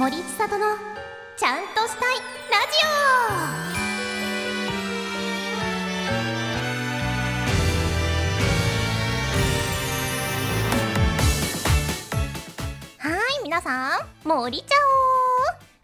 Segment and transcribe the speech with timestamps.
[0.00, 0.64] 森千里の
[1.36, 2.16] ちゃんとしたい
[2.50, 2.88] ラジオ。
[13.10, 14.76] はい皆さん森ちゃ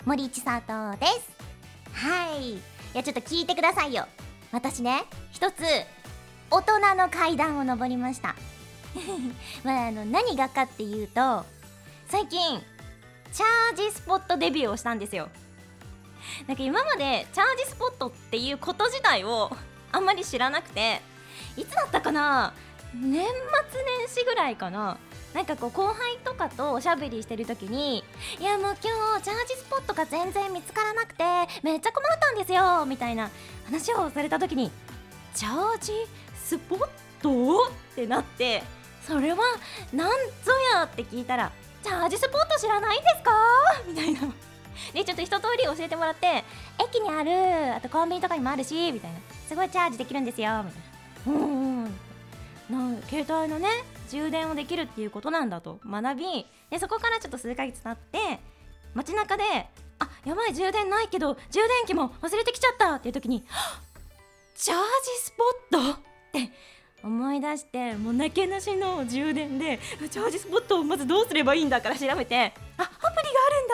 [0.06, 1.28] お森千里です
[1.92, 2.60] はいい
[2.94, 4.06] やちょっと聞いてくださいよ
[4.50, 5.56] 私ね一つ
[6.50, 8.34] 大人の階段を登りました
[9.62, 11.44] まああの何がかっていうと
[12.08, 12.62] 最近
[13.36, 15.28] チャージスポットデビューをしたんですよ。
[16.48, 19.54] なんか今までチャージスポットっていうこと自体を
[19.92, 21.02] あんまり知らなくて
[21.56, 22.54] いつだったかな？
[22.94, 24.96] 年末年始ぐらいかな。
[25.34, 28.02] なんかこう後輩とかとおしゃべりしてる時に
[28.40, 31.24] いやもう今日チャージスポットが全然見つからなくて
[31.62, 33.28] めっちゃ困ったんですよみたいな
[33.66, 34.70] 話をされた時に
[35.34, 35.92] チャージ
[36.42, 36.88] スポッ
[37.20, 37.66] ト？
[37.66, 38.62] ってなって
[39.06, 39.36] それは
[39.92, 40.14] なんぞ
[40.72, 40.84] や？
[40.84, 41.52] って聞いたら
[41.86, 43.32] チャージスポット知らないんですか？
[43.86, 44.20] みたいな。
[44.92, 46.44] でちょっと一通り教えてもらって
[46.84, 49.18] 駅にあるあとコンビニとかにもあるしみたいな。
[49.48, 50.64] すごいチャージできるんですよ。
[50.64, 50.78] みた
[51.30, 51.40] いな。
[51.40, 53.68] うんうん携帯のね
[54.10, 55.78] 充電をできるっていうことなんだと。
[55.88, 58.40] 学びでそこからちょっと数ヶ月経って
[58.94, 59.44] 街中で
[60.00, 63.44] あやばい充電ないけど充電器も忘れてきちゃったっていう時に
[64.56, 64.82] チャージ
[65.22, 65.32] ス
[65.70, 65.92] ポット？
[65.92, 65.98] っ
[66.32, 66.50] て
[67.02, 69.78] 思い出してもうなけなしの充電で
[70.10, 71.80] チャージスポットをまずどうすればいいんだ？
[71.80, 73.10] から調べてあアプリが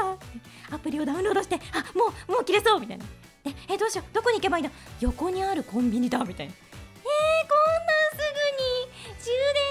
[0.06, 3.04] あるんだアプリをダウンロードしてあもうもう切れそうみたいな。
[3.44, 4.14] でえどうしよう？
[4.14, 4.72] どこに行けばいいんだ？
[5.00, 9.30] 横にあるコンビニだみたいなえー、こんなんすぐに充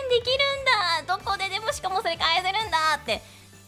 [0.09, 0.38] 電できる
[1.05, 2.77] んだどこででもしかもそれ返せるんだ！
[2.97, 3.21] って。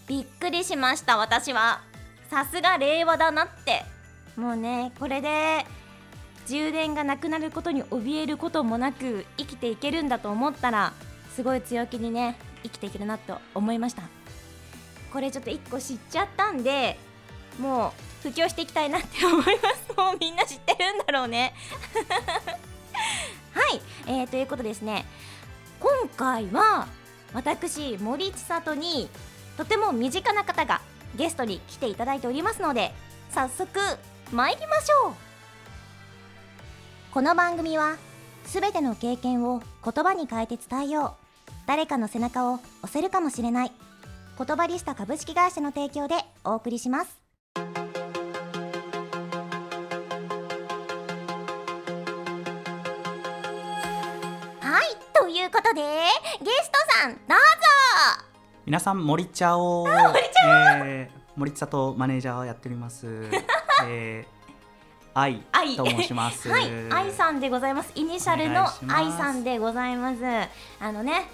[0.05, 1.81] びっくりしました私は。
[2.29, 3.83] さすが令和だなって。
[4.35, 5.65] もうねこれで
[6.45, 10.93] 充電がなくなることに怯えることもなく生きていけるんだと思ったら
[11.35, 14.03] すごい強気にね生きていけるなと思いました。
[15.11, 16.97] これちょっと1個知っちゃったんで
[17.59, 19.93] もう布教していきたいなって思います。
[19.95, 21.53] もうみんな知ってるんだろうね。
[23.53, 25.05] はい、えー、ということですね。
[25.79, 26.87] 今回は
[27.33, 29.09] 私森千里に
[29.57, 30.81] とても身近な方が
[31.15, 32.93] ゲストに来ていただいておりますので
[33.31, 33.79] 早速
[34.31, 35.32] 参りましょう。
[37.13, 37.97] この番組は
[38.45, 41.51] 全ての経験を言葉に変えて伝えよう。
[41.67, 43.71] 誰かの背中を押せるかもしれない。
[44.35, 47.21] 言葉リスタ株式会社の提供でお送りします。
[47.53, 47.61] は
[54.81, 55.81] いということで
[56.41, 57.35] ゲストさんどうぞ。
[58.65, 63.05] 皆さん森茶を森茶えー、森茶とマネージャーをやっております。
[63.85, 64.42] えー、
[65.15, 67.91] 愛愛と申しますはい、愛さんでございます。
[67.95, 70.19] イニシャルの愛さんでございます。
[70.79, 71.27] あのね、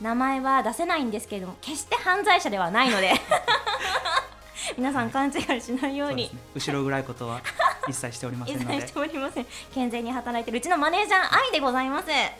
[0.00, 3.12] 名前は出せないんですけれども、決して犯罪者ではないので、
[4.78, 7.40] 皆さん勘違いしないようにそうね後ろ暗いことは
[7.88, 9.46] 一切しておりませんので一切しておりません。
[9.74, 12.08] 健全に働いてるうちのマネージャー愛でございます。
[12.08, 12.32] ね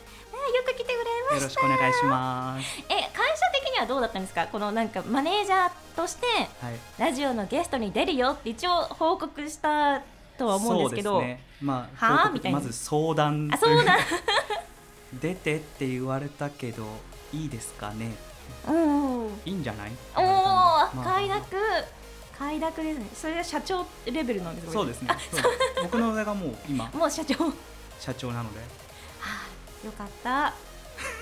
[0.55, 0.95] よく来てくれ
[1.29, 1.45] まよした。
[1.45, 3.11] ろしくお願いしますえ、会社
[3.53, 4.47] 的にはどうだったんですか？
[4.47, 10.01] このなんかマネージャーとしてはいラジオのゲストに出るよって一応報告した
[10.37, 11.41] とは思うんですけど、ね。
[11.61, 12.29] まあはあ？
[12.31, 12.59] みたいな。
[12.59, 13.97] まず相談あ、そうだ。
[15.21, 16.85] 出てって言われたけど
[17.33, 18.11] いいですかね？
[18.67, 19.27] うん。
[19.45, 19.91] いいんじゃない？
[20.15, 21.43] おお、まあ快諾。
[22.37, 23.07] 快諾ですね。
[23.15, 24.73] それは社長レベルなんですか？
[24.73, 25.09] そうですね。
[25.83, 26.89] 僕の上がもう今。
[26.93, 27.45] もう社長。
[27.45, 27.53] は
[27.99, 28.59] 社長なので。
[29.21, 30.53] あよかった。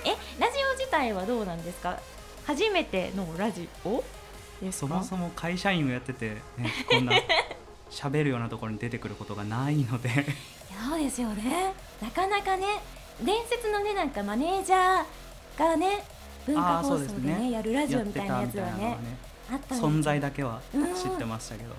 [0.04, 0.10] え
[0.40, 1.98] ラジオ自体はどうなんですか？
[2.46, 4.04] 初めてのラジオ
[4.72, 7.14] そもそも会社員をやってて、ね、こんな
[7.90, 10.10] 喋るようなところに出てくることがないので。
[10.90, 11.74] そうですよね。
[12.02, 12.66] なかなかね
[13.24, 16.04] 伝説のねなんかマネージャーがね
[16.46, 17.52] 文化放送でねね。
[17.52, 18.98] やるラジオみたいなやつはね
[19.70, 21.70] 存在だけは知ってましたけど、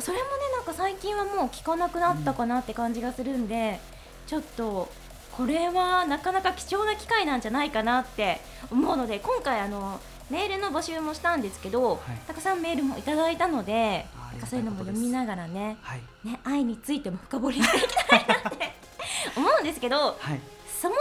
[0.00, 3.80] それもねなんか最近はもう聞かなくなったかなって感じがするんで、
[4.26, 4.88] ちょっと
[5.32, 11.98] これはなかなか貴重な機会なんじゃないかなって思うので今回あのメールの募集もしたんですけど、はい。
[12.26, 16.00] たくさんメールもいただいたのであなんかそういうのも読みながらねはい。
[16.24, 18.72] ね愛についても深掘りしていきたいなって
[19.36, 20.40] 思うんですけどはい。
[20.80, 20.94] そも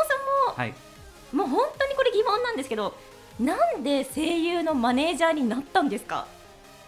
[0.47, 0.73] そはい。
[1.33, 2.95] ももう本当にこれ疑問なんですけど
[3.39, 6.25] なんで声優のマネージャーになったんですか？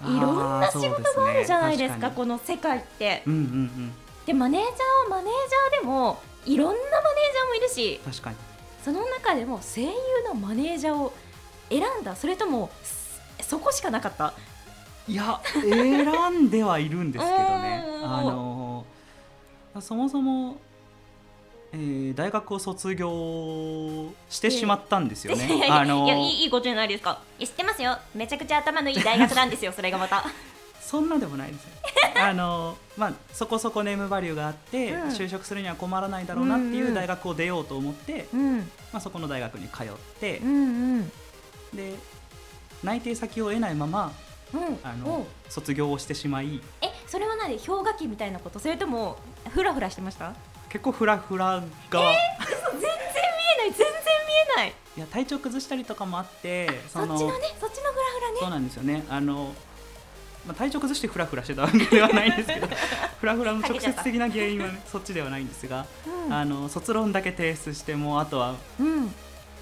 [0.01, 3.21] いろんな仕事があるじゃないですかあーそうこの世界って。
[3.27, 3.93] うんうんうん。
[4.25, 6.89] でマネージャーはマネージャーでもいろんなマネー
[7.33, 8.35] ジャーもいるし確かに。
[8.85, 9.91] その中でも声優
[10.27, 11.13] のマネージャーを
[11.69, 14.33] 選んだそれともすそこしかなかった？
[15.07, 17.83] いや選んではいるんですけどね。
[18.03, 18.85] あの
[19.81, 20.57] そもそも、
[21.71, 27.21] えー大学を卒業してしまったんですよね、いやいやあのいやいいことじゃないですか。
[27.39, 27.97] 知ってますよ。
[28.15, 30.25] めちゃくちゃ頭のいい大学なんですよ それがまた。
[30.81, 31.69] そんなでもないですよ。
[32.21, 35.01] あのまあそこそこネームバリューがあって、うん。
[35.09, 38.57] 就職するには困らないだろうなってうんうんいう大学を出ようと思って、うん。
[38.57, 39.87] まあ、そこの大学に通っ
[40.19, 40.51] てう、んう
[41.01, 41.11] ん。
[41.75, 41.93] で
[42.83, 44.28] 内定先を得ないままうん
[44.83, 46.61] あおの卒業をしてしまい。
[46.81, 47.57] えそれは何？
[47.59, 48.59] 氷河期みたいなこと？
[48.59, 49.17] それとも
[49.49, 50.33] フラフラしてました？
[50.69, 53.71] 結構フラフラが、全然見えない。
[53.71, 53.91] 全然見
[54.53, 54.73] えない。
[54.97, 57.21] いや体調崩したりとかもあってそっちのね
[57.59, 58.37] そっちのフラフラね。
[58.41, 59.03] そうなんですよね。
[59.09, 59.53] あの、
[60.45, 62.67] まあ、体調崩してフラフラしてたわけではないんですけど
[63.19, 65.85] フラフラの直接的な原因は、ね、そっちではないんですが、
[66.27, 66.33] うん。
[66.33, 69.13] あの卒論だけ提出してもうあとはうん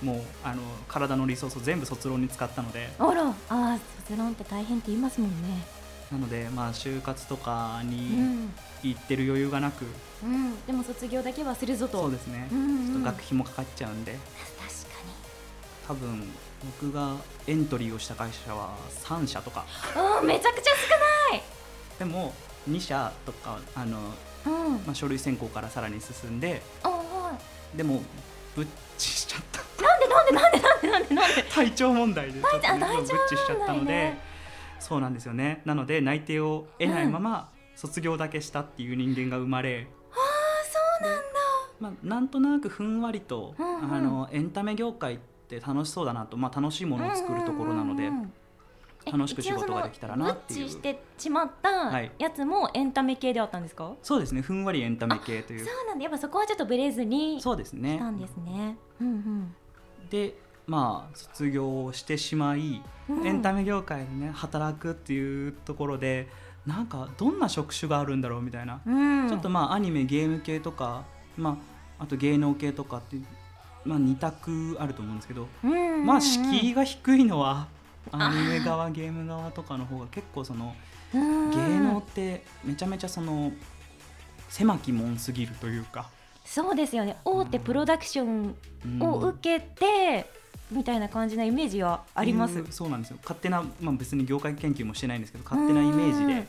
[0.01, 2.89] もうあの体のリソースを全部卒論に使ったので。
[2.99, 5.65] あらあー卒論って大変って言いますもんね。
[6.11, 8.53] なのでまあ就活とかうにん。
[8.83, 9.85] 行ってる余裕がなく、
[10.23, 10.65] うん。
[10.65, 12.01] でも卒業だけはするぞと。
[12.03, 14.13] そうですね、うんうんちょっと学費もかかっちゃうんで。
[14.13, 14.57] 確
[15.88, 16.21] 多分
[16.81, 17.15] 僕が
[17.47, 19.61] エントリーをした会社は3社とか。
[19.93, 20.71] かにあーめちゃくちゃ
[21.97, 22.33] でも
[22.69, 23.97] 2社とかあの、
[24.45, 24.73] 少ないうん。
[24.85, 26.61] まあ、書類選考からさらに進んで。
[26.83, 27.31] あは
[27.73, 27.77] い。
[27.77, 28.01] でも
[28.55, 28.67] ぶっ
[28.97, 34.27] ちしちゃったなんでなんでなんでなんでなんでなんで体調問題でちょっと体体調ぶっちしちゃったので、ね
[34.79, 40.18] そうなんですよねなので内定を得ないまま卒業だけしたっていう人間が生まれ、ああ
[40.65, 41.38] そうなんだ
[41.79, 48.09] まあ、なんとなくふんわりと、うんうんあのエンタメ業界って楽しそうだなと、まあ、楽しいものを作るところなので、
[49.12, 59.56] 楽しく仕事ができたらなっていうしてしまったやつもエンタメ系であったんですか、そうですねふんわりエンタメ系というそうなんだやっぱそこはちょっとブレずにそうですねしたんですねうん
[60.09, 63.27] でまあ卒業してしまい、うん。
[63.27, 66.27] エンタメ業界でね働くっていうところで
[66.65, 71.06] なんかどんな職種があるんだろうみたいな、うん、うん、ちょっとまあアニメゲーム系とか、
[71.38, 71.57] ま
[72.00, 73.25] あ、あと芸能系とかっていう、
[73.86, 76.06] まあ、2択あると思うんですけど、うんうんうん。
[76.06, 77.68] まあ敷居が低いのは。
[78.10, 80.74] アニメ側ゲーム側とかの方が結構その
[81.13, 81.51] うん。
[81.51, 83.51] 芸能ってめちゃめちゃその
[84.50, 86.10] 狭き門すぎるというか、
[86.47, 87.17] そうですよね。
[87.25, 88.55] 大手プロダクション
[88.85, 90.29] うんを受けて、
[90.71, 92.59] みたいな感じなイメージはあります。
[92.59, 93.17] うそうなんですよ。
[93.21, 96.47] 勝手な、まあ、別に業界研究もしてないんですけど勝手なイメージうんで。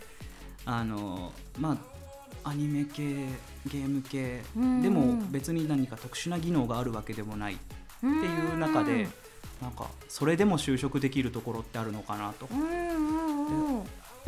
[0.65, 1.79] あのま
[2.45, 3.03] あアニメ系
[3.67, 4.43] ゲーム系。
[4.57, 4.83] うん。
[4.83, 7.57] でも別に何か特殊な技能があるわけでもないっ
[8.01, 9.09] ていう中で
[9.61, 12.49] なんかそれでも就職できるところってあるのかなと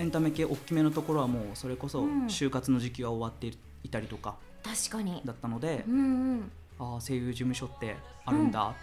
[0.00, 2.26] エンタメ系大きめのところはもうそれこそうん。
[2.26, 5.20] 就活の時期は終わっていたりとか確かに。
[5.24, 6.52] だったのでうんうん。
[6.78, 8.74] ああ声優事務所ってあるんだ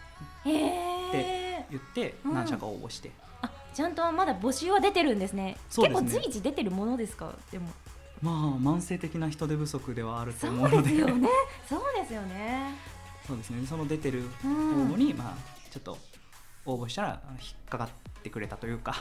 [0.45, 0.51] へ
[1.13, 2.33] え言ってうん。
[2.33, 3.11] 何社か応募して。
[3.41, 5.57] あちゃんとまだ募集は出てるんですね。
[5.69, 6.05] そうですね。
[6.07, 7.33] 結構随時出てるものですか？
[7.51, 7.67] でも。
[8.21, 10.77] まあ慢性的な人手不足ではあるとそ思うので。
[10.79, 11.29] うですよね。
[11.69, 12.73] そうですよね。
[13.27, 13.67] そうですね。
[13.67, 14.91] その出てる応うん。
[14.93, 15.37] 募に、まあ
[15.71, 15.97] ちょっと
[16.65, 17.89] 応募したらあ引っかかっ
[18.23, 18.95] てくれたというか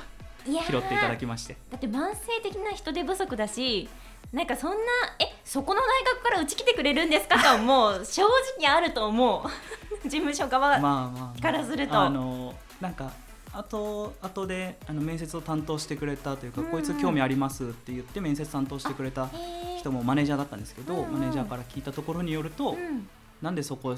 [0.47, 1.57] 拾っていただきまして。
[1.71, 3.89] だって慢性的な人手不足だし
[4.33, 4.77] なんかそんな
[5.19, 8.05] えそこの大学からうち来てくれるんですかともう。
[8.07, 8.23] 正
[8.59, 9.49] 直あると思う。
[10.09, 12.01] 事務所側、まあまあ、まあ、からすると。
[12.01, 13.13] あのなんか
[13.53, 19.31] あと後であの面接を担当してくれたというか、こいつ興味ありますって言って面接担当してくれた
[19.79, 23.09] 人もマネージャーだったんですけど、マネージャーから聞いたところによると、うん
[23.43, 23.95] なんでそこ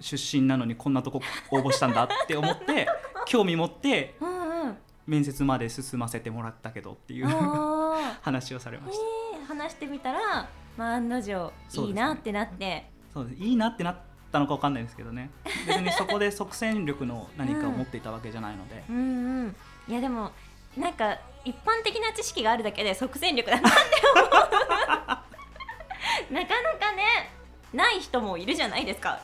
[0.00, 1.20] 出身なのにこんなとこ
[1.50, 2.86] 応募したんだって思って
[3.26, 4.14] 興味持って
[5.08, 7.26] 面接まで進ませてもらったけどっていう
[8.20, 9.02] 話をされました。
[9.02, 10.46] えー話してみたら、
[10.76, 13.96] まあ、案の定いいなってなって、そうですいいなってなっ
[14.30, 15.30] たのかわかんないですけどね。
[15.66, 19.00] 別にそこで即戦力の何かを持っていたわけじゃないので、 うんう
[19.44, 19.56] ん。
[19.88, 20.32] いやでも
[20.76, 23.78] なんか一般的な知識があるだけで即戦力だなって
[24.14, 24.28] 思う。
[26.34, 27.32] なかなかね
[27.72, 29.18] ない人もいるじゃないですか。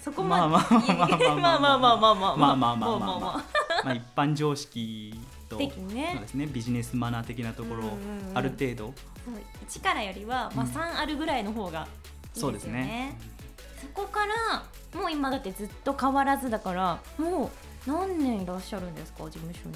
[0.00, 0.46] そこまで。
[0.46, 0.70] まあまあ。
[0.70, 2.36] まあまあまあまあまあまあ。
[2.36, 2.56] まあまあまあまあまあ。
[2.56, 3.55] まあまあまあまあまあ
[3.94, 5.14] 一般常識
[5.48, 5.72] とね。
[6.14, 8.38] そうですねビジネスマナー的なところをうんうんうん。
[8.38, 9.34] ある程度、そう
[9.68, 10.70] 1からよりは、まあ、うん。
[10.72, 11.86] 3あるぐらいの方がいい
[12.34, 13.18] ですよね,、そうですね。
[13.80, 17.50] そこからもう今だってずっと変わらずだからもう
[17.90, 19.74] 何年いらっしゃるんですか事務所に？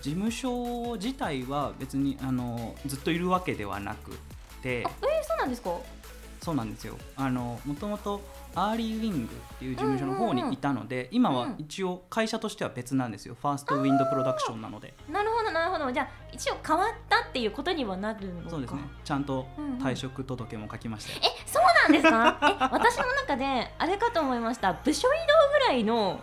[0.00, 4.12] 事務所自体は別にあのずっといるわけではなく
[4.62, 4.82] て。
[4.86, 5.76] あえー、そうなんですか？
[6.42, 6.96] そうなんですよ。
[7.16, 8.20] あのもともと
[8.54, 13.36] アーリーウィングっていう事務所の方にいたので、今は一応会社としては別なんですよ。
[13.40, 14.94] ファーストウィンドプロダクションなので。
[15.08, 15.90] なるほどなるほど。
[15.90, 18.50] じゃあ一応変わったっていうことにはなるのか。
[18.50, 18.80] そうですね。
[19.04, 19.78] ちゃんとうんうん。
[19.78, 21.12] 退職届も書きました。
[21.12, 22.38] よ、えそうなんですか？
[22.42, 24.72] え私の中であれかと思いました。
[24.72, 25.16] 部署移動
[25.52, 26.20] ぐらいの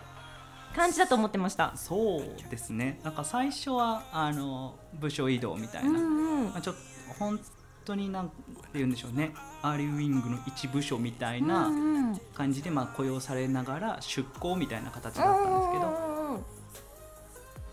[0.74, 1.72] 感じだと思ってました。
[1.74, 3.00] そうですね。
[3.02, 6.50] なんか最初はあの部署移動みたいな、うんうん。
[6.50, 6.80] まあ、ちょっと
[7.18, 7.40] 本
[7.84, 8.34] 当になんて
[8.74, 9.32] 言うんでしょうね。
[9.62, 11.70] アーリーウィングの一部署みたいな
[12.34, 16.20] 感じでまあ雇用されながら出向みたいな形だったんですけど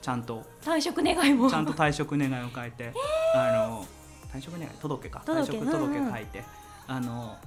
[0.02, 1.50] ちゃんと退職願いも。
[1.50, 2.94] ちゃんと退職願を 書いて、
[3.36, 3.86] あの
[4.34, 5.22] 退職願届けか。
[5.26, 6.44] 退職届書いて、
[6.88, 7.38] あの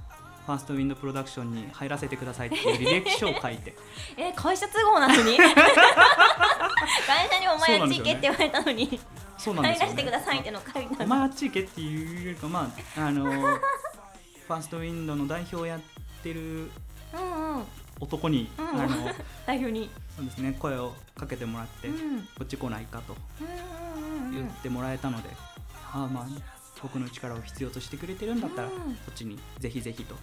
[0.45, 3.75] ファーストウィンドプロダクションに入らせてくださいっていう履歴書を書いて。
[4.17, 5.37] え会社都合なのに。
[7.07, 8.99] 会社にお前あっち行けって言われたのに、
[9.41, 13.25] そうなんですよ、入らせてくださいってのを書いたお前あっち行けっていうよりかまああの
[14.47, 15.79] ファーストウィンドの代表をやっ
[16.21, 16.69] てる
[17.13, 17.63] うんうん。
[17.99, 19.13] 男に、うんあの
[19.45, 22.21] 代表に、そうですね声をかけてもらって、うん。
[22.21, 25.29] こっち来ないかとうんうんうん言ってもらえたので、
[25.93, 26.27] ああまあ
[26.81, 28.73] 僕の力を必要としてくれてるんだったら、うん。
[28.95, 30.15] こっちにぜひぜひと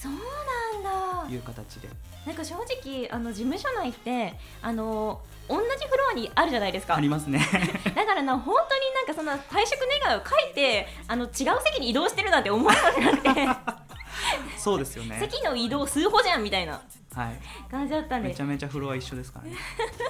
[0.00, 1.34] そうなんだ。
[1.34, 1.88] いう形で。
[2.26, 6.96] なんか正直あの事務所内ってあの同じフロアにあるじゃないですか。
[6.96, 7.38] ありますね。
[7.94, 11.30] だからな本当になんかその退職願を書いてあの違う
[11.64, 13.48] 席に移動してるなんて思わなくて。
[14.58, 15.18] そうですよね。
[15.20, 16.80] 席の移動数歩じゃんみたいな
[17.14, 17.40] はい。
[17.70, 18.28] 感じだったんで。
[18.30, 19.56] めちゃめちゃフロア一緒ですからね。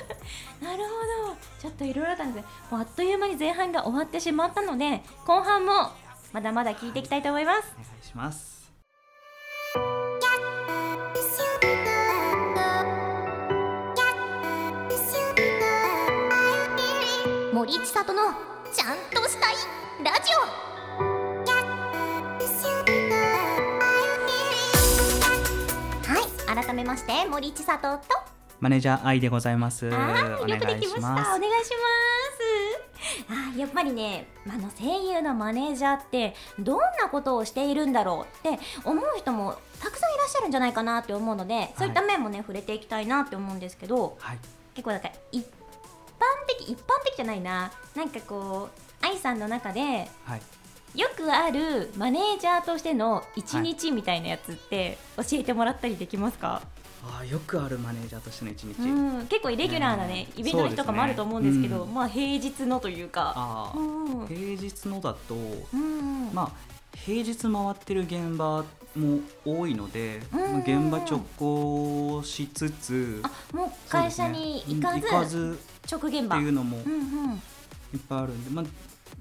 [0.62, 1.36] なるほど。
[1.60, 2.48] ちょっといろいろあったんですね。
[2.70, 5.90] もうあっという間に前半が終わってしまったので後半も
[6.32, 7.74] まだまだ聞いていきたいと思います。
[7.78, 8.55] お願いします
[17.66, 18.22] 森千里の
[18.72, 19.54] ちゃんとしたい
[20.04, 20.38] ラジオ。
[26.06, 28.04] はい改めまして森千里と。
[28.60, 29.88] マネージャー愛でございます。
[29.88, 31.10] おはい、よくできました。
[31.10, 31.82] お願いしま
[33.26, 33.30] す。
[33.30, 44.38] あー、やっぱりね、あの声優のマネージャーってどんなことをしているんだろうって思う人もたくさんいらっしゃるんじゃないかなって思うので、そういった面もね触れていきたいなって思うんですけど、はい。
[44.76, 45.48] 結構なんか一般
[46.48, 48.70] 的一般的じゃないな、なんかこ
[49.02, 50.42] う愛さんの中ではい。
[50.98, 56.62] よくあるマネージャーとしての一日みたいなやつって教えてもらったりできますか？
[57.04, 60.40] あーよくあるマネージャーとしての一日、うん、結構イレギュラーなね、うん。
[60.40, 61.94] イベントの日とかもあると思うんですけどそうですね。
[61.94, 63.72] まあ平日のというか。
[63.76, 64.26] うんうん。
[64.26, 66.52] 平日のだとうんまあ
[66.96, 68.64] 平日回ってる現場
[68.96, 75.58] も多いので、うんうん現場直行しつつあもう会社に行かず,、ねうん行かず
[75.90, 76.36] 直現場。
[76.38, 76.96] いうのもうんう
[77.28, 77.32] ん。
[77.34, 77.36] い
[77.96, 78.64] っぱいあるんで、まあ、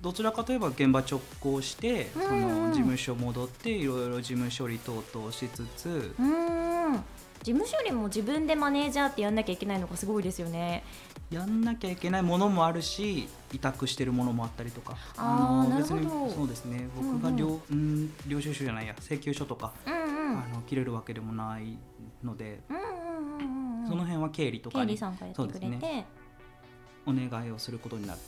[0.02, 2.28] どちらかといえば現場直行して、うんうん。
[2.28, 7.04] その事務所戻っていろいろ事務処理等々しつつ、うん
[7.44, 10.84] 事務処理も自分でマネージャーってやんなきゃいけないのがすごいですよね。
[11.30, 14.98] やんなきゃいけないものもあるし委託してるものもあったりとか。
[15.16, 17.22] あーの別にそうですねうんうん。
[17.22, 20.40] 僕が領,、うん領収書じゃないや請求書とか、うんうん。
[20.40, 21.78] あの切れるわけでもない
[22.24, 25.60] ので、うんうんうんうんその辺は経理とかにそうです
[27.06, 28.20] お願いをすることになる。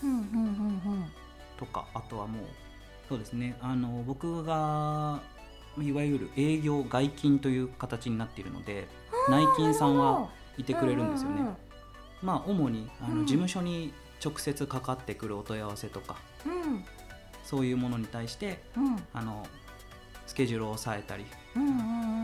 [1.57, 2.45] とかあとはもう
[3.09, 3.57] そうですね。
[3.61, 5.21] あの僕が
[5.79, 8.87] いわゆる営業外勤という形になっているので
[9.29, 11.43] 内勤さんはいてくれるんですよね。
[12.21, 13.19] まあ主にあうん。
[13.19, 13.93] の事務所に
[14.23, 16.83] 直接かかってくるお問い合わせとかうん。
[17.43, 18.97] そういうものに対してうん。
[19.13, 19.45] あの
[20.25, 21.25] スケジュールを抑えたり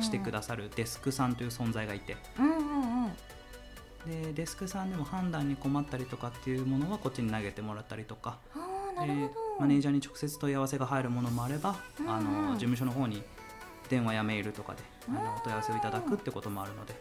[0.04, 2.18] してくださるデスクさんという存在がいて。
[2.38, 3.12] うんうんうん
[4.06, 8.38] でデスクさんでも判断に困ったりとかっていうものはこっちに投げてもらったりとか。
[9.60, 13.24] マネージャーに直接問い合わせが入るものもあれば、うんあの事務所の方に
[13.90, 14.80] 電話やメールとかで
[15.10, 16.96] あのお問い合わせをいただくってこともあるので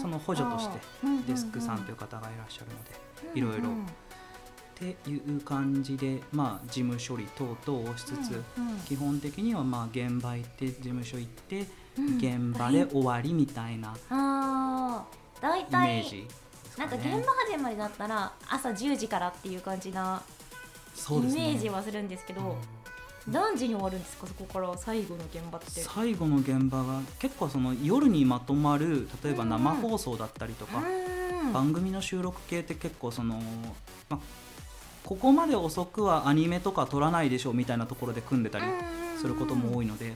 [0.00, 0.78] その補助として
[1.26, 3.74] デスクさんという方がいらっしゃるのでいろいろ。
[4.76, 8.42] っていう感じで、まあ、事務処理等々をしつつ、
[8.84, 11.66] 基本的にはまあ現場行って事務所行って、
[12.18, 13.96] 現場で終わりみたいな
[15.40, 16.28] イメ体ージ。
[16.76, 20.22] なんか現場始まりだったら朝10時からっていう感じな
[21.10, 22.56] イメージはするんですけど
[23.26, 24.26] 何時に終わるんですか？
[24.26, 25.80] そこから最後の現場って。
[25.80, 31.52] 最後の現場が結構その夜にまとまる例えば生放送だったりとか、うん。
[31.52, 33.40] 番組の収録系って結構その、
[34.08, 34.20] まあ、
[35.02, 38.64] ここまで遅くはアニメとか撮らないでしょみたいなところで組んでたり
[39.20, 40.14] することも多いので、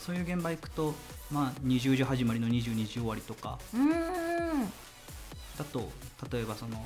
[0.00, 0.94] そういう現場行くと、
[1.30, 4.70] まあ、20時始まりの22時終わりとかうん
[5.58, 5.90] だと
[6.32, 6.78] 例えばその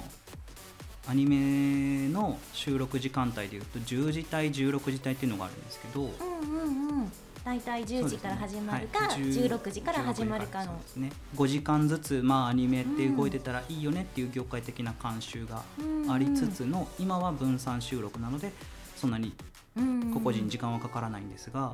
[1.08, 6.02] アニメの収録時間帯でいうと10時帯16時帯っていうのがあるんですけど。
[6.02, 7.12] うんうんうん。
[7.44, 9.06] 大体10時から始まるか、ね。
[9.08, 9.20] はい。
[9.20, 10.78] 16時から始まるかの。
[10.80, 15.64] ですね、5時間ずつ、まあ、アニメって動いてたらいいよねっていう業界的な慣習が
[16.08, 18.52] ありつつの、今は分散収録なので
[18.94, 19.32] そんなに
[19.74, 21.72] 個々人時間はかからないんですが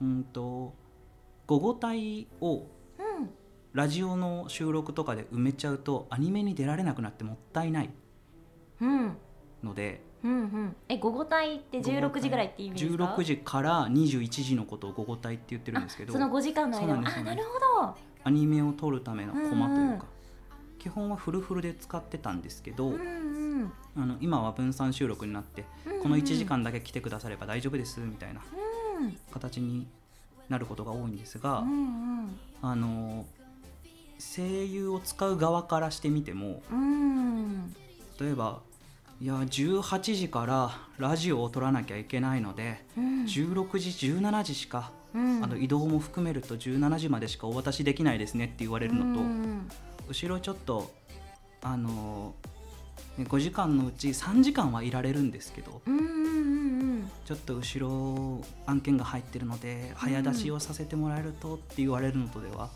[0.00, 0.08] う、ん。
[0.08, 0.72] うんと
[1.46, 2.75] 午後帯をうん
[3.76, 7.90] ラジオの収録とかで埋めちゃうとアニメに出られなくなってもったいない。
[8.80, 9.16] うん。
[9.62, 10.76] のでうんうん。
[10.88, 16.86] え午後帯って16時ぐらいって意味ですか？16時から21時のことを午後帯って言ってるんですけどあその5時間の間。
[16.86, 17.94] そうなんですはあなるほど。
[18.24, 20.06] アニメを撮るためのコマというか、
[20.78, 22.96] 基基本はフルフルで使ってたんですけど、うんう
[23.64, 23.72] ん。
[23.94, 26.02] あの今は分散収録になって、うんうん。
[26.02, 28.40] この1時間だけ来てくだされば大丈夫ですみたいな
[29.00, 29.18] うん。
[29.30, 29.86] 形に
[30.48, 32.38] なることが多いんですが、うん。
[32.62, 33.26] あの
[34.18, 37.72] 声優を使う側からしてみてもうん。
[38.20, 38.60] 例えば
[39.20, 43.24] いや18時からラジオを撮らなきゃいけないので、うん。
[43.24, 45.42] 16時17時しか、うん。
[45.42, 49.70] あの移動も含めると17時までしかお渡しできないですねって言われるのと、うん。
[50.08, 50.92] 後ろちょっと
[51.62, 52.34] あの、
[53.16, 56.08] ね、5時間のうち3時間はいられるんですけどうんうんう
[56.98, 57.10] ん。
[57.24, 62.68] ちょっと後ろ案件が入ってるので早出しをさせてもらえるとって言われるのとでは、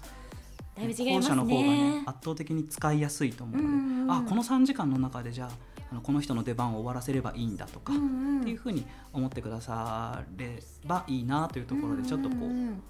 [0.81, 1.35] だいぶ違いますね。
[1.35, 5.51] 後者の方がね圧倒的に使いやすいと思うので、うんうんあこの3時間の中でじゃあ
[5.93, 8.03] あのこの人の出番を終わらせればいいんだとか、うんう
[8.39, 12.83] んっていうふうに思ってくださればいいなというところでちょっとこう、ん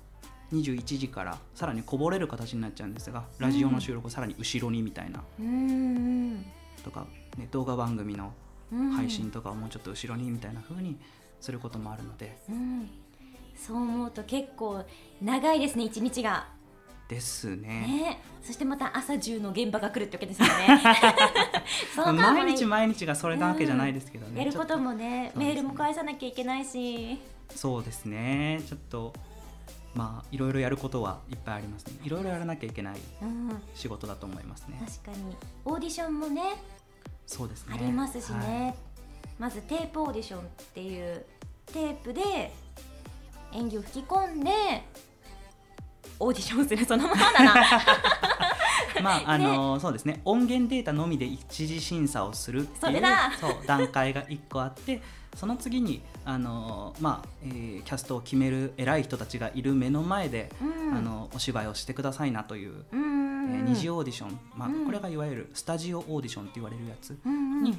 [0.52, 5.22] 21時からさらにこぼれる形になっちゃうんですがラジオの収録をさらに後ろにみたいな。
[5.38, 5.72] うんう
[6.34, 6.44] ん
[6.82, 7.06] とか、
[7.36, 8.32] ね、動画番組の
[8.72, 8.90] うん。
[8.92, 10.96] 配信とかをもうちょっと後ろにみたいな風に
[11.40, 12.38] することもあるので。
[12.48, 12.88] うん。
[13.56, 14.82] そう思うと結構
[15.20, 16.48] 長いですね一日が
[17.10, 17.66] ですね。
[17.66, 18.22] ね。
[18.40, 20.80] そしてまた朝中の現場が来るってわけですよね。
[22.14, 25.32] 毎日毎日がそれなわけじゃないですけどね、やることもねね。
[25.34, 27.18] メールも返さなきゃいけないし。
[27.54, 28.62] そうですね。
[28.68, 29.12] ちょっと
[29.92, 31.98] まあいろいろやることはいっぱいありますね。
[32.04, 33.62] いろいろやらなきゃいけないうん。
[33.74, 34.80] 仕事だと思いますね。
[34.86, 35.36] 確かに。
[35.64, 36.42] オーディションもね
[37.26, 37.74] そうですね。
[37.74, 38.74] ありますしね、はい。
[39.40, 40.42] まずテープオーディションっ
[40.74, 41.26] ていう
[41.66, 42.52] テープで
[43.52, 44.52] 演技を吹き込んで
[46.20, 47.54] オーディションするそのままだな。
[49.02, 50.20] まああのそうですね。
[50.24, 53.02] 音源データのみで一次審査をするっていう
[53.40, 55.00] そう段階が1個あって
[55.36, 60.94] その次にあの、まあえーキャストを決める偉い人たちがいる目の前で、うん。
[60.94, 64.84] あのお芝居をしてくださいなという、うんえー二次オーディション、まあうん。
[64.86, 67.78] これがいわゆるスタジオオーディションって言われるやつに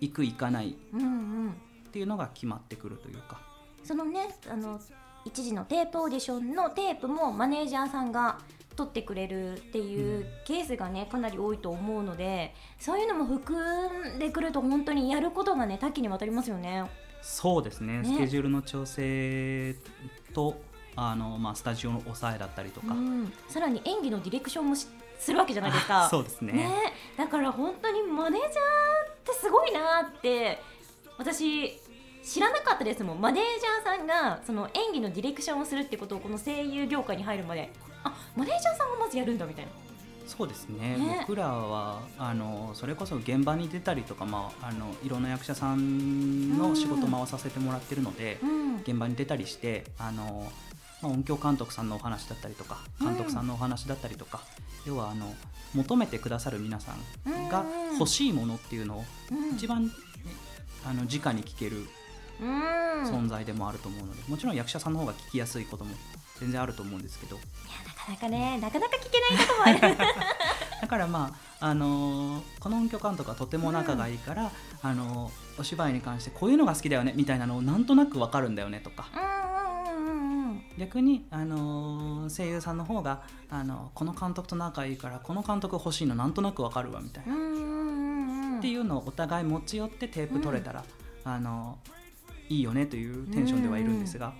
[0.00, 3.40] 行く行かないっていうのが決まってくるというか。
[3.84, 4.80] そのねあの
[5.26, 8.38] 一時のテープオーディションのテープもマネージャーさんが
[8.76, 16.84] 取ってくれるっていうケースがねかなり多いと思うのでそういうのも含んでくると本当にやることがね多岐にわたりますよね。
[17.22, 18.02] そうですね。
[18.02, 18.04] ね。
[18.04, 19.74] スケジュールの調整
[20.32, 20.60] と
[20.94, 24.86] あの、まあ、スタジオの抑えだったりとか、うん、さらに演技のディレクションもし
[25.18, 26.06] するわけじゃないですか。
[26.10, 26.52] そうですね。
[26.52, 26.70] ね。
[27.16, 28.54] だから本当にマネージャーっ
[29.24, 30.60] てすごいなって
[31.18, 31.80] 私
[32.26, 33.20] 知らなかったですもん。
[33.20, 37.70] マネージャーさんがその演技のディレクションをするってことをこの声優業界に入るまで。
[38.02, 39.70] あマネージャーさんがまずやるんだみたいな。
[40.26, 40.96] そうですね。
[40.96, 41.18] ね。
[41.20, 48.76] 僕らはあのそれこそ現場に出たりとか、まあ、あのいろんな役者さんの仕事を回させてもらってるので、うん。
[48.78, 50.50] 現場に出たりしてあの、
[51.00, 54.42] まあ、音響監督さんのお話だったりとか監督さんのお話だったりとか、
[54.84, 55.32] 要はあの
[55.74, 57.98] 求めてくださる皆さんがうん。
[57.98, 59.54] 欲しいものっていうのをうん。
[59.54, 59.92] 一番、ね
[60.84, 61.88] あの直に聞けるうん
[62.40, 65.94] 存在でもあると思うので、もちろん役者さんの方が聞きやすいことも
[66.38, 67.36] 全然あると思うんですけど。
[67.36, 67.44] いや
[67.86, 69.96] なかなかねなかなか聞けないこともある。
[70.82, 74.50] だからまあ、あのーこの音響監督はとても仲がいいから、
[74.82, 79.08] あのーお芝居に関してこういうのが好きだよねみたいなのをなんとなくわかるんだよねとか。
[79.14, 90.84] うんうんうんうん逆に、あのー声優さんの方が、あのこの監督と仲いいからこの監督欲しいのなんとなくわかるわみたいな、うんうんうんうんっていうのをお互い持ち寄ってテープ取れたら、
[91.24, 91.78] あの
[92.48, 94.32] いいよねというテンションではいるんですが。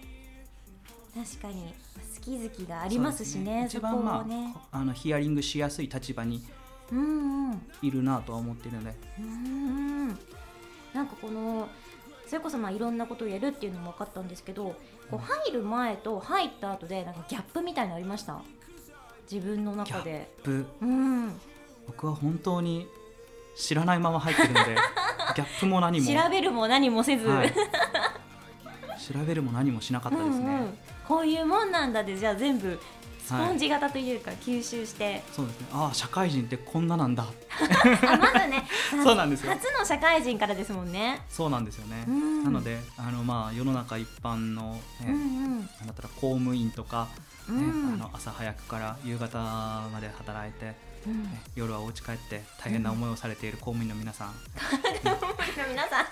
[1.14, 1.74] 確かに。
[2.16, 4.54] 好き好きがありますしねそうですそこ一番まあ、をね。
[4.72, 6.42] あのヒアリングしやすい立場に
[7.82, 8.94] いるなとは思っているので。
[9.20, 10.08] うん
[10.94, 11.68] なんかこの
[12.26, 14.74] それこそまあいろんなことをやるっていうのも分かったんですけど
[15.10, 18.40] こう入る前と入った後でなんかギャップみたいなのありました？
[19.30, 20.32] 自分の中で。
[20.42, 20.66] プ。
[20.80, 21.32] うん。
[21.86, 22.88] 僕は本当に
[23.56, 24.74] 知らないまま入ってるので
[25.36, 26.06] ギャップも何も。
[26.06, 27.54] 調べるも何もせず、はい、
[29.12, 30.78] 調べるも何もしなかったですね、うんうん。
[31.06, 32.78] こういうもんなんだでじゃあ全部
[33.26, 35.66] スポンジ型というか吸収して、そうですね。
[35.72, 37.24] ああ社会人ってこんななんだ。
[37.26, 38.68] あまずね
[39.02, 39.50] そうなんですよ。
[39.50, 41.20] 初の社会人からですもんね。
[41.28, 42.44] そうなんですよね、うん。
[42.44, 45.16] なのであのまあ世の中一般の、ねうんう
[45.58, 45.66] ん。
[45.66, 47.08] だったら公務員とか、
[47.48, 47.94] ねうん。
[47.94, 51.24] あの朝早くから夕方まで働いて、うん。
[51.24, 54.34] ね夜はお家帰って大変な思いをされている公務員の皆さん。
[55.68, 56.06] 皆さん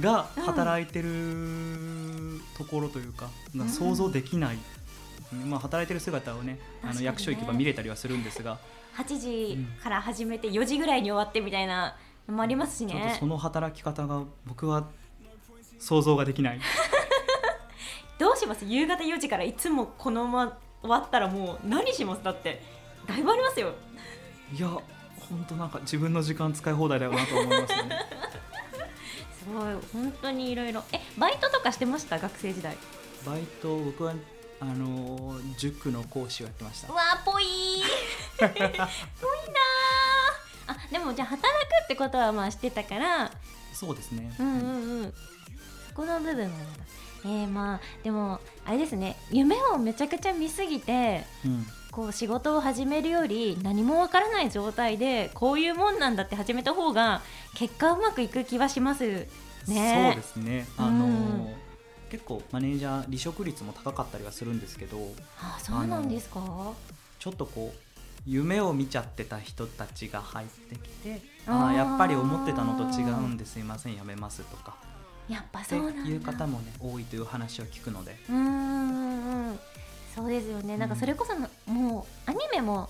[0.00, 3.68] が働いてるところというか、ん。
[3.68, 4.58] 想像できない、
[5.46, 8.58] まあ、働いてる姿をねあの役所行けば見れたりはするんですが、
[8.96, 11.96] 8時から始めて4時ぐらいに終わってみたいな
[12.28, 12.92] のもありますしね。
[12.92, 14.88] ちょっとその働き方が僕は
[15.78, 16.60] 想像ができない。
[18.18, 18.64] どうします？
[18.64, 22.22] 夕方4時からいつもこのまま終わったらもう何します？
[22.22, 22.62] だって
[23.06, 23.72] だいぶありますよ。
[24.52, 27.88] いや本当なんか自分の時間使い放題だよなと思いますね。
[28.22, 28.23] す
[29.52, 29.74] ごい。
[29.92, 32.18] 本当にいろいろえバイトとかしてました？
[32.18, 32.76] 学生時代。
[33.26, 34.14] バイト僕は
[34.60, 36.92] あの塾の講師をやってました。
[36.92, 38.48] うわーぽいー。
[38.48, 38.88] ぽいなー。
[40.66, 43.30] あでもじゃあ働くってことはまあしてたから。
[43.72, 45.14] そうですね、うんうんうん。
[45.88, 46.50] そこの部分は
[47.24, 49.16] えー、まあでもあれですね。
[49.30, 57.22] 夢をめちゃくちゃ見すぎてうんこう仕事を始めるより何もわからない状態でこういうもんなんだって始めた方が
[57.54, 59.28] 結果うまくいく気はします
[59.68, 60.14] ね。
[60.14, 60.66] そうですね。
[60.76, 61.54] あの、うん。
[62.10, 64.98] 結構マネージャー離職率も高かったりはするんですけど
[65.40, 66.40] あそうなんですか？
[67.18, 67.78] ちょっとこう
[68.26, 71.66] 夢を見ちゃってた人たちが入ってきてあー。
[71.68, 74.74] あやっぱり思ってたのと違うんですいませんやめますとか。
[75.28, 76.10] やっぱそうなんだ。
[76.10, 78.16] いう方もね多いという話を聞くので。
[78.28, 79.58] うーん
[80.14, 80.76] そうですよね。
[80.76, 82.88] なんかそれこそのもうアニメも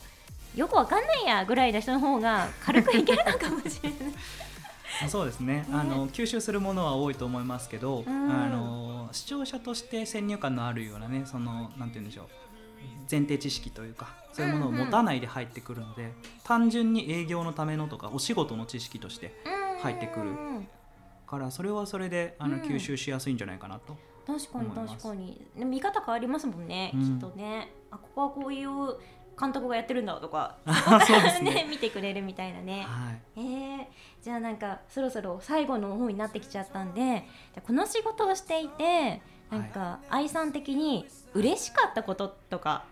[0.54, 3.98] よくわかんないやぐらいの人の方が軽くいけるのかもしれない。
[5.02, 5.66] あ そうですね。
[5.72, 8.30] あの吸収するものは多いと思いますけど、うん。
[8.30, 12.26] あの視聴者として先入観のあるようなねそのなんて言うんでしょう
[13.10, 19.32] 前提知識というかそういうものを持たないで入ってくるので、単純に営業のためのとかお仕事の知識として
[19.80, 20.28] 入ってくる。
[20.28, 20.68] うん
[21.26, 22.62] からそれはそれであのうん。
[22.62, 25.46] 吸収しやすいんじゃないかなと、確かに確かに。
[25.56, 27.18] でも見方変わりますもんね、うん。
[27.20, 27.72] きっとね。
[27.90, 28.68] あここはこういう
[29.38, 30.58] 監督がやってるんだとか
[31.06, 31.66] そうですね。
[31.70, 32.82] 見てくれるみたいなね。
[32.86, 33.20] はい。
[33.36, 33.86] えー、
[34.22, 37.22] じゃあなんかそろそろ最後の方になってきちゃったんでじゃ
[37.58, 42.84] あこの仕事をしていてなんか愛さん的に嬉しかったこととか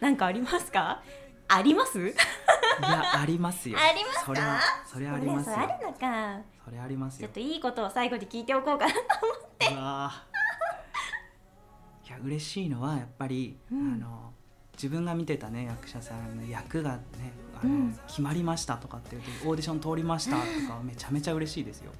[0.00, 1.02] なんかありますか？
[1.48, 1.98] あります？
[2.00, 2.12] い
[2.82, 3.76] やありますよ。
[3.78, 4.24] ありますか？
[4.26, 5.54] それはそれはありますよ。
[5.54, 6.40] それあるのか。
[6.64, 7.28] それありますよ。
[7.28, 8.92] ちょっといいことを最後に聞いておこうかな
[9.72, 12.08] うわー。
[12.08, 13.94] いや嬉しいのはやっぱり、うん。
[13.94, 14.32] あの
[14.74, 16.98] 自分が見てたね役者さんの役がね
[17.60, 17.98] あの、うん。
[18.06, 20.46] 決まりましたとかっていうとオーディション通りましたとか
[20.84, 21.92] めちゃめちゃ嬉しいですよ。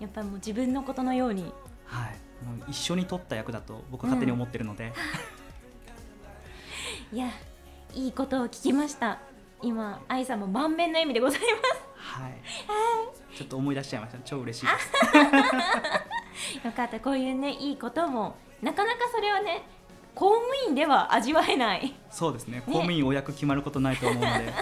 [0.00, 1.52] やっぱもう自分のことのように。
[1.84, 2.16] はい。
[2.44, 4.92] もう一緒に撮った役だと僕は勝手に思ってるので、
[7.12, 7.28] いや
[7.94, 9.18] いいことを聞きました。
[9.62, 11.46] 今愛さんも満面の笑みでございま
[11.96, 12.32] はい。
[13.36, 14.18] ちょっと思い出しちゃいました。
[14.24, 14.66] 超嬉しい
[16.64, 17.00] よかった。
[17.00, 19.62] こういうねいいこともなかなかそれはね
[20.14, 21.94] 公務員では味わえない。
[22.10, 22.62] そうですね。
[22.66, 24.52] 公務員お役決まることないと思うので、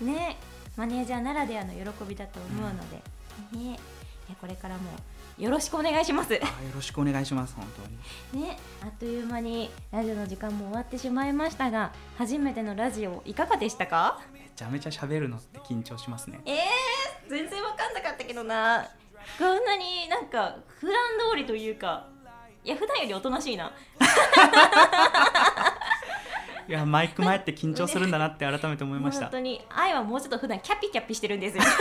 [0.00, 0.36] ね。
[0.76, 2.96] マネージャーならではの喜びだと思うので、
[3.58, 3.74] ね。
[4.28, 4.90] いやこれからも
[5.38, 6.34] よろしくお願いします。
[6.34, 6.42] あよ
[6.74, 7.66] ろしくお願いします本
[8.32, 8.44] 当に。
[8.44, 14.20] ねあっという間にラジオの時間も終わってしまいましたが初めてのラジオいかがでしたか？
[14.32, 16.40] めちゃめちゃ喋るのって緊張しますね。
[16.44, 18.86] えー、全然わかんなかったけどな。
[19.38, 20.94] こんなになんか普段
[21.30, 22.06] 通りというか
[22.64, 23.72] いや普段よりおとなしいな。
[26.68, 29.22] いやマイク前って緊張するんだなって改めて思いました。
[29.22, 29.64] 本当に。
[29.70, 31.62] 愛はもうちょっと普段キャピキャピしてるんですよ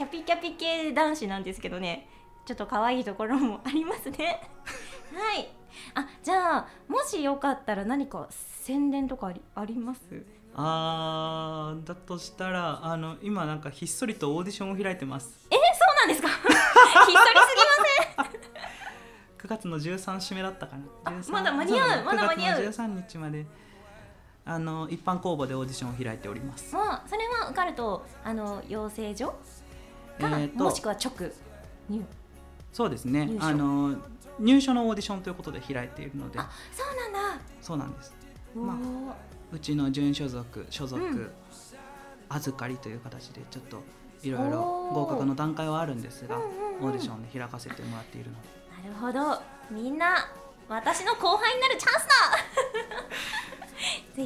[0.00, 2.08] キャピキャピ系男子なんですけどね。
[2.46, 4.40] ちょっと可愛いところもありますね。
[5.12, 5.46] はい。
[5.94, 10.24] あじゃあもしよかったら何か宣伝とかありあります？
[10.54, 15.46] あーだとしたらあの今なんかひっそりとオーディションを開いてます。
[15.50, 16.28] えそうなんですか？
[16.32, 16.54] ひっそり
[17.06, 17.20] すぎ
[18.16, 18.40] ません。
[19.38, 20.84] 9月の13締めだったかな。
[21.04, 22.60] あ13まだ間に合うまだ間に合う。
[22.62, 23.44] 9月の13日まで
[24.46, 26.74] あの一般公募でオーディションを開いております。
[26.74, 29.34] もうそれは受かるとあの養成所か、
[30.28, 31.12] えーともしくは直
[31.88, 32.04] 入。
[32.72, 33.26] そうですね。
[33.26, 33.46] 入所。
[33.46, 33.96] あの
[34.38, 36.38] 入所のオーディションということで開いているので。
[36.38, 37.40] あそうなんだ。
[37.60, 38.14] そうなんです。
[38.54, 38.76] ま
[39.52, 41.30] うちの準所属所属、うん。
[42.28, 43.82] 預かりという形でちょっと
[44.22, 46.84] いろいろ合格の段階はあるんですが、うんうんうん。
[46.86, 48.48] オーディションで開かせてもらっているので。
[48.88, 49.42] なるほど。
[49.70, 50.28] みんな
[50.68, 52.12] 私の後輩になるチャンスだ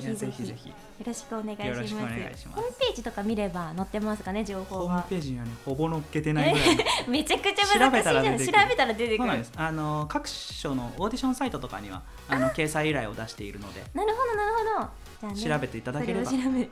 [0.00, 1.56] ぜひぜひよろしくお願い
[1.88, 2.48] します。
[2.48, 6.76] ホームページとか見れば載ってますかね情報ホームはページにはねほぼ載っけてないぐらい。
[6.76, 9.16] の めちゃくちゃ難しいじゃん調べ調べたたら出てくる。
[9.18, 9.52] そうなんです。
[9.56, 13.84] あの各所のオーディションサイトとかにはあの 掲載依頼を出しているので。
[13.94, 14.88] なるほどなるほど。
[15.20, 16.30] じゃあね調べていただければ。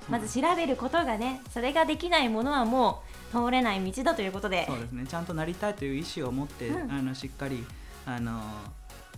[0.09, 4.67] まず調べることがねそれができないものはもう通れない道だということで。
[4.67, 5.07] そうですね。
[5.07, 6.93] ちゃんとなりたいという意思を持って、うん。
[6.93, 7.65] あのしっかり
[8.07, 8.41] あの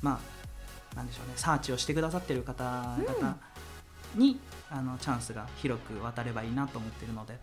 [0.00, 0.20] ま
[0.92, 1.32] あなんでしょうね。
[1.36, 3.36] サーチをしてくださっている方々
[4.14, 7.34] に、あのチャンスが広く渡ればいいなと思っているので